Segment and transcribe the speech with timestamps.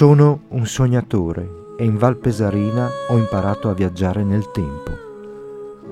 [0.00, 4.92] Sono un sognatore e in Val Pesarina ho imparato a viaggiare nel tempo.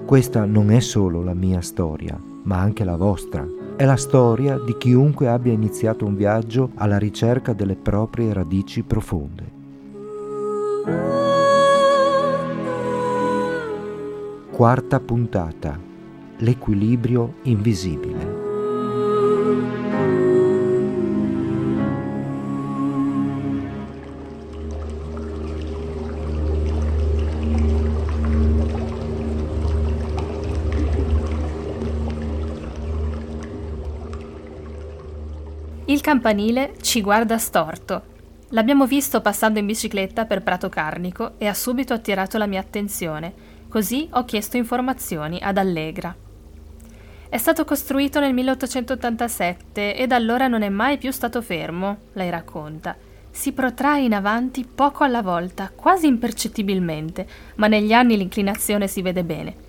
[0.07, 3.47] Questa non è solo la mia storia, ma anche la vostra.
[3.77, 9.53] È la storia di chiunque abbia iniziato un viaggio alla ricerca delle proprie radici profonde.
[14.51, 15.79] Quarta puntata.
[16.39, 18.38] L'equilibrio invisibile.
[35.89, 38.03] Il campanile ci guarda storto.
[38.51, 43.33] L'abbiamo visto passando in bicicletta per Prato Carnico e ha subito attirato la mia attenzione,
[43.71, 46.15] così ho chiesto informazioni ad Allegra.
[47.31, 52.29] È stato costruito nel 1887 e da allora non è mai più stato fermo, lei
[52.29, 52.95] racconta.
[53.31, 59.25] Si protrae in avanti poco alla volta, quasi impercettibilmente, ma negli anni l'inclinazione si vede
[59.25, 59.68] bene.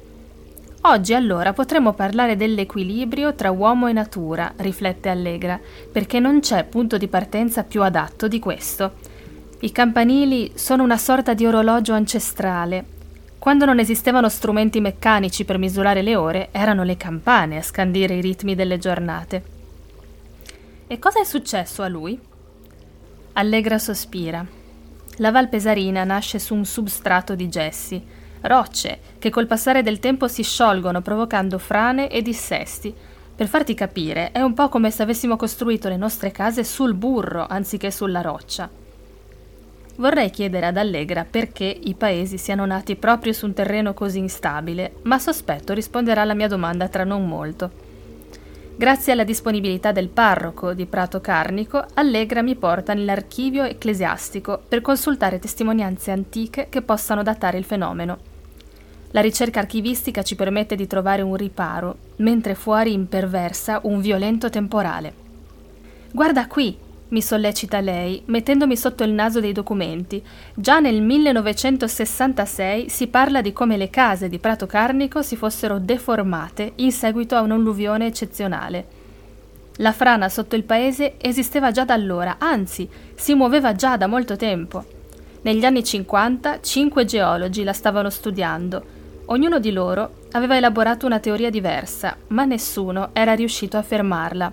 [0.83, 5.59] Oggi allora potremmo parlare dell'equilibrio tra uomo e natura, riflette Allegra,
[5.91, 8.93] perché non c'è punto di partenza più adatto di questo.
[9.59, 12.97] I campanili sono una sorta di orologio ancestrale.
[13.37, 18.21] Quando non esistevano strumenti meccanici per misurare le ore, erano le campane a scandire i
[18.21, 19.43] ritmi delle giornate.
[20.87, 22.17] E cosa è successo a lui?
[23.33, 24.45] Allegra sospira.
[25.17, 30.27] La Val Pesarina nasce su un substrato di gessi rocce che col passare del tempo
[30.27, 32.93] si sciolgono provocando frane e dissesti.
[33.35, 37.45] Per farti capire, è un po' come se avessimo costruito le nostre case sul burro
[37.47, 38.69] anziché sulla roccia.
[39.95, 44.93] Vorrei chiedere ad Allegra perché i paesi siano nati proprio su un terreno così instabile,
[45.03, 47.87] ma sospetto risponderà alla mia domanda tra non molto.
[48.79, 55.37] Grazie alla disponibilità del parroco di Prato Carnico, Allegra mi porta nell'archivio ecclesiastico per consultare
[55.37, 58.17] testimonianze antiche che possano datare il fenomeno.
[59.11, 65.13] La ricerca archivistica ci permette di trovare un riparo, mentre fuori imperversa un violento temporale.
[66.13, 66.77] Guarda qui,
[67.09, 70.23] mi sollecita lei, mettendomi sotto il naso dei documenti.
[70.53, 76.73] Già nel 1966 si parla di come le case di Prato Carnico si fossero deformate
[76.75, 78.87] in seguito a un'alluvione eccezionale.
[79.77, 84.35] La frana sotto il paese esisteva già da allora, anzi, si muoveva già da molto
[84.35, 84.85] tempo.
[85.41, 88.97] Negli anni 50 cinque geologi la stavano studiando,
[89.31, 94.51] Ognuno di loro aveva elaborato una teoria diversa, ma nessuno era riuscito a fermarla.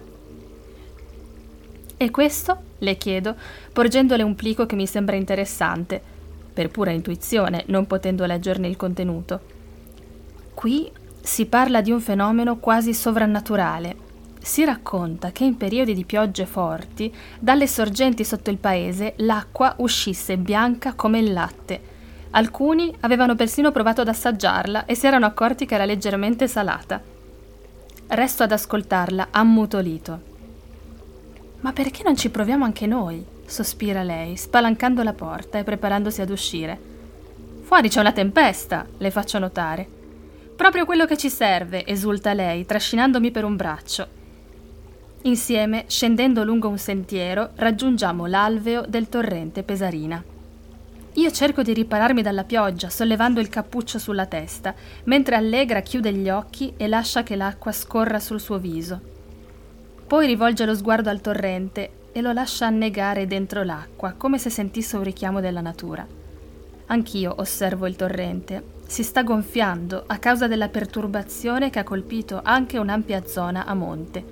[1.97, 2.75] E questo?
[2.79, 3.35] le chiedo,
[3.73, 6.01] porgendole un plico che mi sembra interessante,
[6.53, 9.41] per pura intuizione, non potendo leggerne il contenuto.
[10.53, 10.91] Qui
[11.23, 14.05] si parla di un fenomeno quasi sovrannaturale.
[14.41, 20.37] Si racconta che in periodi di piogge forti, dalle sorgenti sotto il paese, l'acqua uscisse
[20.37, 21.95] bianca come il latte
[22.37, 27.01] Alcuni avevano persino provato ad assaggiarla e si erano accorti che era leggermente salata.
[28.09, 30.35] Resto ad ascoltarla, ammutolito.
[31.67, 33.27] Ma perché non ci proviamo anche noi?
[33.45, 36.79] sospira lei, spalancando la porta e preparandosi ad uscire.
[37.63, 39.85] Fuori c'è una tempesta, le faccio notare.
[40.55, 44.07] Proprio quello che ci serve, esulta lei, trascinandomi per un braccio.
[45.23, 50.23] Insieme, scendendo lungo un sentiero, raggiungiamo l'alveo del torrente Pesarina.
[51.15, 54.73] Io cerco di ripararmi dalla pioggia, sollevando il cappuccio sulla testa,
[55.07, 59.15] mentre Allegra chiude gli occhi e lascia che l'acqua scorra sul suo viso.
[60.07, 64.97] Poi rivolge lo sguardo al torrente e lo lascia annegare dentro l'acqua, come se sentisse
[64.97, 66.07] un richiamo della natura.
[66.87, 72.79] Anch'io osservo il torrente si sta gonfiando a causa della perturbazione che ha colpito anche
[72.79, 74.25] un'ampia zona a monte.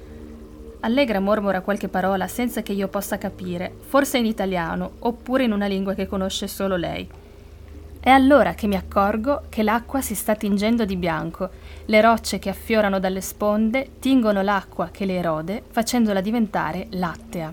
[0.80, 5.66] Allegra mormora qualche parola senza che io possa capire, forse in italiano oppure in una
[5.66, 7.08] lingua che conosce solo lei.
[8.04, 11.48] È allora che mi accorgo che l'acqua si sta tingendo di bianco,
[11.86, 17.50] le rocce che affiorano dalle sponde tingono l'acqua che le erode, facendola diventare lattea.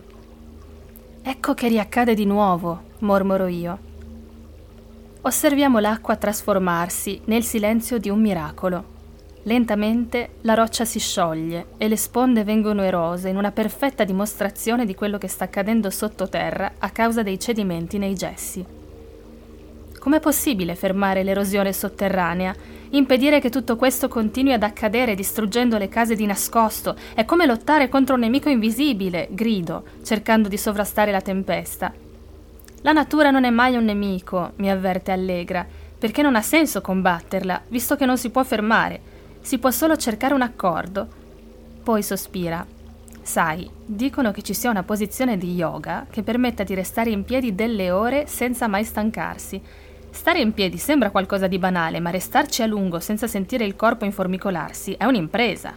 [1.22, 3.80] Ecco che riaccade di nuovo, mormoro io.
[5.22, 8.84] Osserviamo l'acqua trasformarsi nel silenzio di un miracolo.
[9.44, 14.96] Lentamente la roccia si scioglie e le sponde vengono erose in una perfetta dimostrazione di
[14.96, 18.80] quello che sta accadendo sottoterra a causa dei cedimenti nei gessi.
[20.02, 22.56] Com'è possibile fermare l'erosione sotterranea?
[22.90, 26.96] Impedire che tutto questo continui ad accadere distruggendo le case di nascosto?
[27.14, 31.94] È come lottare contro un nemico invisibile, grido, cercando di sovrastare la tempesta.
[32.82, 35.64] La natura non è mai un nemico, mi avverte Allegra,
[36.00, 39.00] perché non ha senso combatterla, visto che non si può fermare,
[39.42, 41.08] si può solo cercare un accordo.
[41.84, 42.66] Poi sospira.
[43.22, 47.54] Sai, dicono che ci sia una posizione di yoga che permetta di restare in piedi
[47.54, 49.90] delle ore senza mai stancarsi.
[50.12, 54.06] Stare in piedi sembra qualcosa di banale, ma restarci a lungo senza sentire il corpo
[54.06, 55.74] informicolarsi è un'impresa.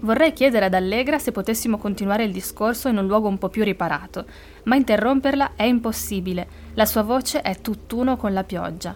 [0.00, 3.64] Vorrei chiedere ad Allegra se potessimo continuare il discorso in un luogo un po' più
[3.64, 4.26] riparato,
[4.64, 8.94] ma interromperla è impossibile, la sua voce è tutt'uno con la pioggia.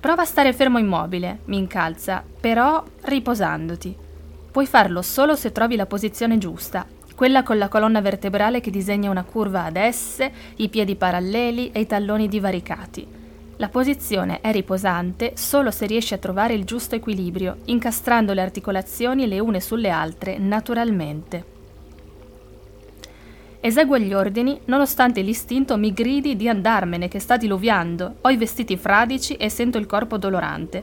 [0.00, 3.94] Prova a stare fermo immobile, mi incalza, però riposandoti.
[4.50, 6.86] Puoi farlo solo se trovi la posizione giusta,
[7.20, 10.26] quella con la colonna vertebrale che disegna una curva ad S,
[10.56, 13.06] i piedi paralleli e i talloni divaricati.
[13.56, 19.28] La posizione è riposante solo se riesci a trovare il giusto equilibrio, incastrando le articolazioni
[19.28, 21.44] le une sulle altre naturalmente.
[23.60, 28.78] Eseguo gli ordini, nonostante l'istinto mi gridi di andarmene che sta diluviando, ho i vestiti
[28.78, 30.82] fradici e sento il corpo dolorante.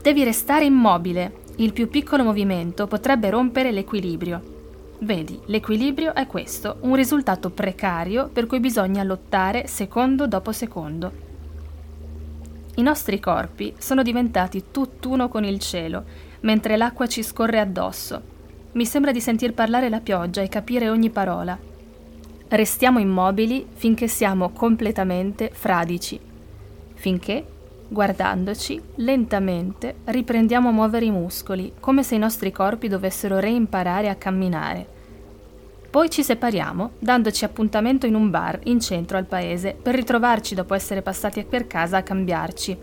[0.00, 4.60] Devi restare immobile, il più piccolo movimento potrebbe rompere l'equilibrio.
[5.02, 11.12] Vedi, l'equilibrio è questo, un risultato precario per cui bisogna lottare secondo dopo secondo.
[12.76, 16.04] I nostri corpi sono diventati tutt'uno con il cielo,
[16.42, 18.22] mentre l'acqua ci scorre addosso.
[18.72, 21.58] Mi sembra di sentir parlare la pioggia e capire ogni parola.
[22.46, 26.18] Restiamo immobili finché siamo completamente fradici,
[26.94, 27.44] finché,
[27.92, 34.16] guardandoci, lentamente riprendiamo a muovere i muscoli, come se i nostri corpi dovessero reimparare a
[34.16, 34.86] camminare.
[35.90, 40.72] Poi ci separiamo, dandoci appuntamento in un bar in centro al paese per ritrovarci dopo
[40.72, 42.78] essere passati per casa a cambiarci.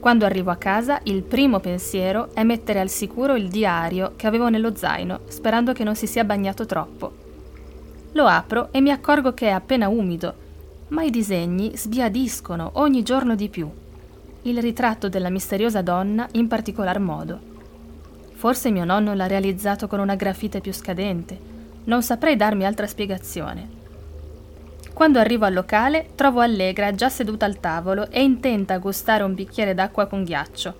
[0.00, 4.48] Quando arrivo a casa, il primo pensiero è mettere al sicuro il diario che avevo
[4.48, 7.12] nello zaino, sperando che non si sia bagnato troppo.
[8.12, 10.34] Lo apro e mi accorgo che è appena umido,
[10.88, 13.70] ma i disegni sbiadiscono ogni giorno di più.
[14.44, 17.38] Il ritratto della misteriosa donna in particolar modo.
[18.32, 21.52] Forse mio nonno l'ha realizzato con una grafite più scadente
[21.84, 23.82] non saprei darmi altra spiegazione.
[24.92, 29.74] Quando arrivo al locale, trovo Allegra già seduta al tavolo e intenta gustare un bicchiere
[29.74, 30.74] d'acqua con ghiaccio.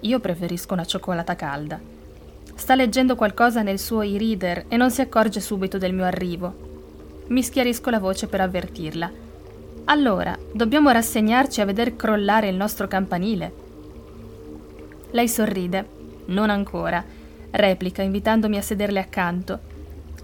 [0.00, 1.80] Io preferisco una cioccolata calda.
[2.54, 7.24] Sta leggendo qualcosa nel suo e-reader e non si accorge subito del mio arrivo.
[7.28, 9.10] Mi schiarisco la voce per avvertirla.
[9.86, 13.52] Allora, dobbiamo rassegnarci a veder crollare il nostro campanile?
[15.10, 15.88] Lei sorride.
[16.26, 17.04] Non ancora.
[17.50, 19.74] Replica invitandomi a sederle accanto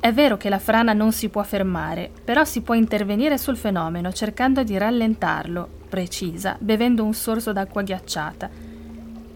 [0.02, 4.10] è vero che la frana non si può fermare, però si può intervenire sul fenomeno
[4.10, 8.50] cercando di rallentarlo, precisa, bevendo un sorso d'acqua ghiacciata.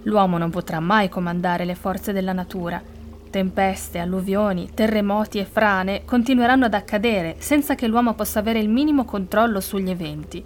[0.03, 2.83] L'uomo non potrà mai comandare le forze della natura.
[3.31, 9.05] Tempeste, alluvioni, terremoti e frane continueranno ad accadere senza che l'uomo possa avere il minimo
[9.05, 10.43] controllo sugli eventi.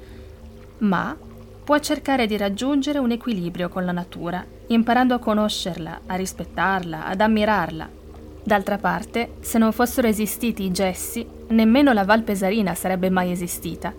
[0.79, 1.17] Ma
[1.65, 7.21] può cercare di raggiungere un equilibrio con la natura, imparando a conoscerla, a rispettarla, ad
[7.21, 7.99] ammirarla,
[8.43, 13.93] D'altra parte, se non fossero esistiti i gessi, nemmeno la Val Pesarina sarebbe mai esistita.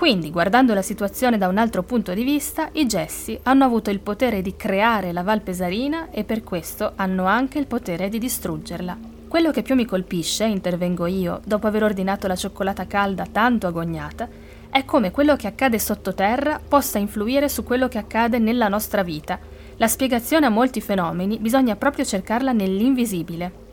[0.00, 4.00] Quindi, guardando la situazione da un altro punto di vista, i gessi hanno avuto il
[4.00, 8.96] potere di creare la Val Pesarina e per questo hanno anche il potere di distruggerla.
[9.28, 14.26] Quello che più mi colpisce, intervengo io, dopo aver ordinato la cioccolata calda tanto agognata,
[14.70, 19.38] è come quello che accade sottoterra possa influire su quello che accade nella nostra vita
[19.76, 23.68] la spiegazione a molti fenomeni bisogna proprio cercarla nell'invisibile.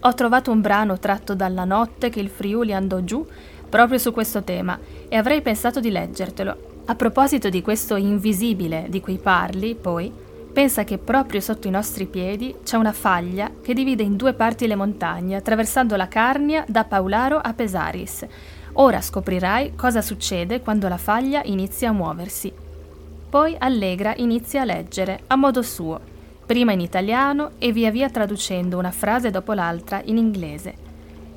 [0.00, 3.26] Ho trovato un brano tratto dalla notte che il Friuli andò giù
[3.70, 6.82] proprio su questo tema e avrei pensato di leggertelo.
[6.86, 10.12] A proposito di questo invisibile di cui parli, poi,
[10.52, 14.66] pensa che proprio sotto i nostri piedi c'è una faglia che divide in due parti
[14.66, 18.26] le montagne, attraversando la Carnia da Paularo a Pesaris.
[18.74, 22.52] Ora scoprirai cosa succede quando la faglia inizia a muoversi.
[23.30, 26.00] Poi Allegra inizia a leggere, a modo suo,
[26.44, 30.89] prima in italiano e via via traducendo una frase dopo l'altra in inglese.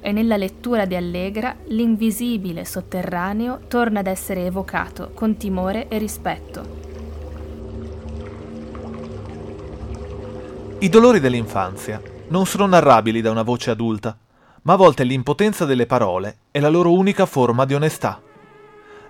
[0.05, 6.81] E nella lettura di Allegra l'invisibile sotterraneo torna ad essere evocato con timore e rispetto.
[10.79, 14.17] I dolori dell'infanzia non sono narrabili da una voce adulta,
[14.63, 18.21] ma a volte l'impotenza delle parole è la loro unica forma di onestà.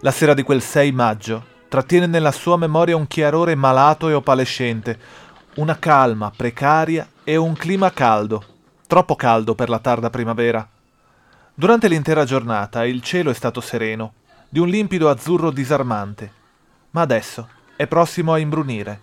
[0.02, 5.00] La sera di quel 6 maggio trattiene nella sua memoria un chiarore malato e opalescente,
[5.56, 8.44] una calma precaria e un clima caldo,
[8.86, 10.68] troppo caldo per la tarda primavera.
[11.56, 14.14] Durante l'intera giornata il cielo è stato sereno,
[14.50, 16.32] di un limpido azzurro disarmante,
[16.92, 19.02] ma adesso è prossimo a imbrunire.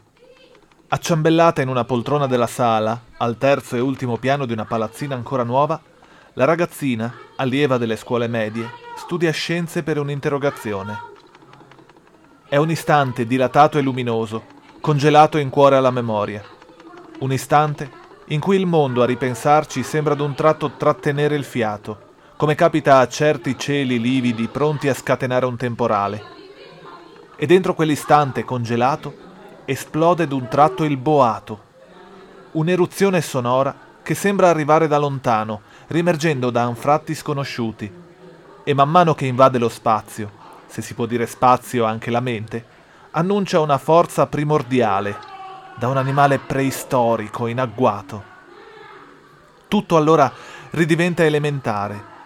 [0.89, 5.45] Acciambellata in una poltrona della sala, al terzo e ultimo piano di una palazzina ancora
[5.45, 5.81] nuova,
[6.33, 10.99] la ragazzina, allieva delle scuole medie, studia scienze per un'interrogazione.
[12.49, 14.45] È un istante dilatato e luminoso,
[14.81, 16.43] congelato in cuore alla memoria.
[17.21, 17.89] Un istante
[18.27, 22.09] in cui il mondo a ripensarci sembra d'un tratto trattenere il fiato,
[22.41, 26.25] come capita a certi cieli lividi pronti a scatenare un temporale.
[27.37, 29.15] E dentro quell'istante congelato
[29.67, 31.61] esplode d'un tratto il boato,
[32.53, 37.93] un'eruzione sonora che sembra arrivare da lontano, rimergendo da anfratti sconosciuti,
[38.65, 40.31] e man mano che invade lo spazio,
[40.65, 42.65] se si può dire spazio anche la mente,
[43.11, 45.15] annuncia una forza primordiale,
[45.77, 48.25] da un animale preistorico in agguato.
[49.69, 50.33] Tutto allora
[50.71, 52.17] ridiventa elementare,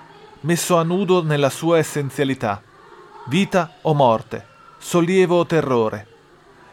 [0.45, 2.63] messo a nudo nella sua essenzialità,
[3.27, 4.47] vita o morte,
[4.79, 6.07] sollievo o terrore,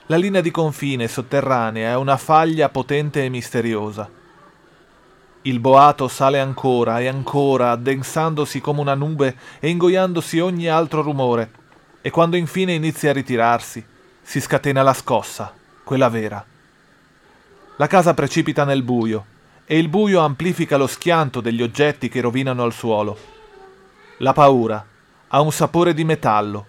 [0.07, 4.09] la linea di confine sotterranea è una faglia potente e misteriosa.
[5.43, 11.51] Il boato sale ancora e ancora, addensandosi come una nube e ingoiandosi ogni altro rumore,
[12.01, 13.83] e quando infine inizia a ritirarsi,
[14.21, 15.53] si scatena la scossa,
[15.85, 16.45] quella vera.
[17.77, 19.25] La casa precipita nel buio,
[19.65, 23.39] e il buio amplifica lo schianto degli oggetti che rovinano al suolo.
[24.21, 24.85] La paura
[25.29, 26.67] ha un sapore di metallo,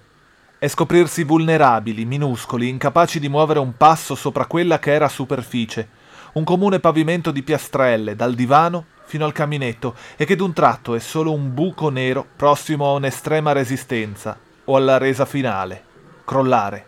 [0.58, 5.86] è scoprirsi vulnerabili, minuscoli, incapaci di muovere un passo sopra quella che era superficie,
[6.32, 10.98] un comune pavimento di piastrelle, dal divano fino al caminetto, e che d'un tratto è
[10.98, 15.84] solo un buco nero prossimo a un'estrema resistenza o alla resa finale,
[16.24, 16.86] crollare.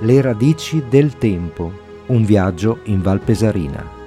[0.00, 1.72] Le radici del tempo,
[2.06, 4.00] un viaggio in Valpesarina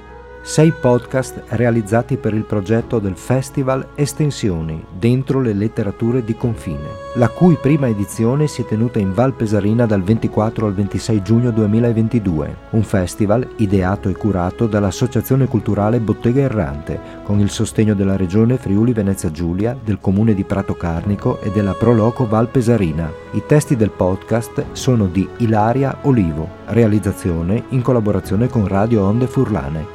[0.47, 7.29] sei podcast realizzati per il progetto del Festival Estensioni dentro le letterature di confine, la
[7.29, 12.55] cui prima edizione si è tenuta in Val Pesarina dal 24 al 26 giugno 2022,
[12.69, 18.93] un festival ideato e curato dall'Associazione Culturale Bottega Errante, con il sostegno della Regione Friuli
[18.93, 23.11] Venezia Giulia, del Comune di Prato Carnico e della Proloco Val Pesarina.
[23.31, 29.94] I testi del podcast sono di Ilaria Olivo, realizzazione in collaborazione con Radio Onde Furlane.